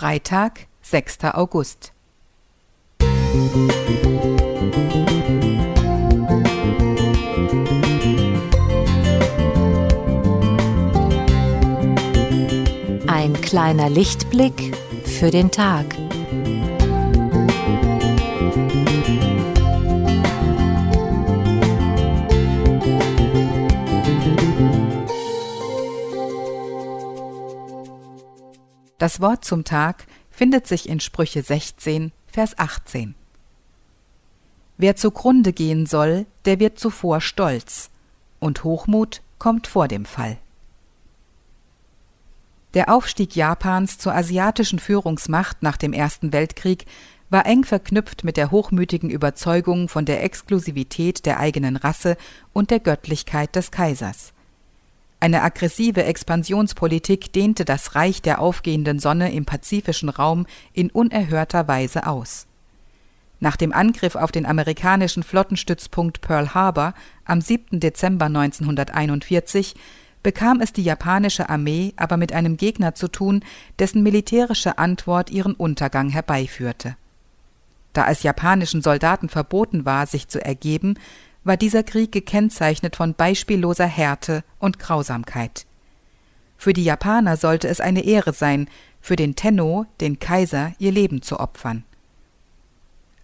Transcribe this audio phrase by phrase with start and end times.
[0.00, 1.24] Freitag, 6.
[1.34, 1.92] August.
[13.08, 14.74] Ein kleiner Lichtblick
[15.04, 15.84] für den Tag.
[29.00, 33.14] Das Wort zum Tag findet sich in Sprüche 16, Vers 18.
[34.76, 37.88] Wer zugrunde gehen soll, der wird zuvor stolz,
[38.40, 40.36] und Hochmut kommt vor dem Fall.
[42.74, 46.84] Der Aufstieg Japans zur asiatischen Führungsmacht nach dem Ersten Weltkrieg
[47.30, 52.18] war eng verknüpft mit der hochmütigen Überzeugung von der Exklusivität der eigenen Rasse
[52.52, 54.34] und der Göttlichkeit des Kaisers.
[55.22, 62.06] Eine aggressive Expansionspolitik dehnte das Reich der aufgehenden Sonne im pazifischen Raum in unerhörter Weise
[62.06, 62.46] aus.
[63.38, 66.94] Nach dem Angriff auf den amerikanischen Flottenstützpunkt Pearl Harbor
[67.26, 67.80] am 7.
[67.80, 69.74] Dezember 1941
[70.22, 73.42] bekam es die japanische Armee aber mit einem Gegner zu tun,
[73.78, 76.96] dessen militärische Antwort ihren Untergang herbeiführte.
[77.92, 80.96] Da es japanischen Soldaten verboten war, sich zu ergeben,
[81.44, 85.66] war dieser Krieg gekennzeichnet von beispielloser Härte und Grausamkeit.
[86.56, 88.68] Für die Japaner sollte es eine Ehre sein,
[89.00, 91.84] für den Tenno, den Kaiser, ihr Leben zu opfern.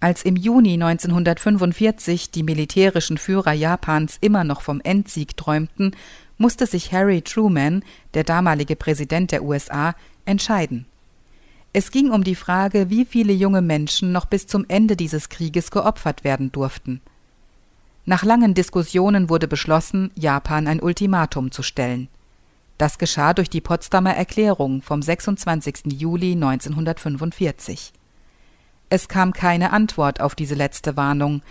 [0.00, 5.94] Als im Juni 1945 die militärischen Führer Japans immer noch vom Endsieg träumten,
[6.38, 10.86] musste sich Harry Truman, der damalige Präsident der USA, entscheiden.
[11.72, 15.70] Es ging um die Frage, wie viele junge Menschen noch bis zum Ende dieses Krieges
[15.70, 17.00] geopfert werden durften.
[18.04, 22.08] Nach langen Diskussionen wurde beschlossen, Japan ein Ultimatum zu stellen.
[22.76, 25.92] Das geschah durch die Potsdamer Erklärung vom 26.
[25.92, 27.92] Juli 1945.
[28.88, 31.42] Es kam keine Antwort auf diese letzte Warnung.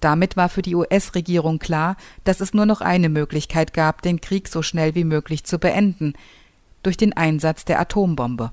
[0.00, 4.48] Damit war für die US-Regierung klar, dass es nur noch eine Möglichkeit gab, den Krieg
[4.48, 6.14] so schnell wie möglich zu beenden,
[6.82, 8.50] durch den Einsatz der Atombombe.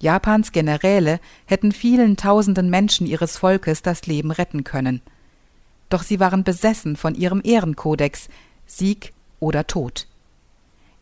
[0.00, 5.02] Japans Generäle hätten vielen tausenden Menschen ihres Volkes das Leben retten können–
[5.88, 8.28] doch sie waren besessen von ihrem Ehrenkodex
[8.66, 10.06] Sieg oder Tod.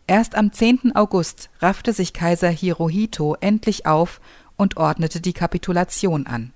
[0.07, 0.95] Erst am 10.
[0.95, 4.21] August raffte sich Kaiser Hirohito endlich auf
[4.57, 6.53] und ordnete die Kapitulation an.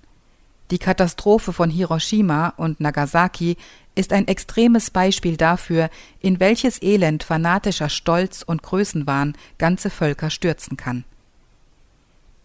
[0.71, 3.57] Die Katastrophe von Hiroshima und Nagasaki
[3.95, 10.77] ist ein extremes Beispiel dafür, in welches Elend fanatischer Stolz und Größenwahn ganze Völker stürzen
[10.77, 11.05] kann.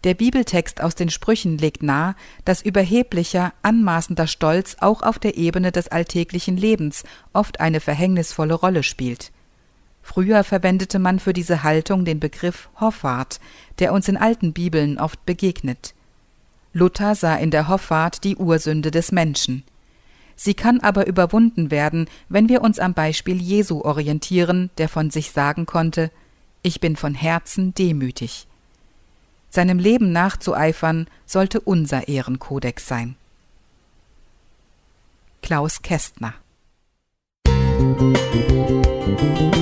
[0.04, 5.70] Der Bibeltext aus den Sprüchen legt nahe, dass überheblicher, anmaßender Stolz auch auf der Ebene
[5.70, 9.30] des alltäglichen Lebens oft eine verhängnisvolle Rolle spielt.
[10.02, 13.38] Früher verwendete man für diese Haltung den Begriff Hoffart,
[13.78, 15.94] der uns in alten Bibeln oft begegnet.
[16.72, 19.62] Luther sah in der Hoffart die Ursünde des Menschen.
[20.34, 25.30] Sie kann aber überwunden werden, wenn wir uns am Beispiel Jesu orientieren, der von sich
[25.30, 26.10] sagen konnte
[26.62, 28.48] Ich bin von Herzen demütig
[29.52, 33.16] seinem Leben nachzueifern, sollte unser Ehrenkodex sein.
[35.42, 36.34] Klaus Kästner
[37.48, 39.61] Musik